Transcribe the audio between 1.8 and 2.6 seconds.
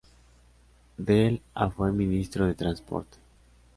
ministro de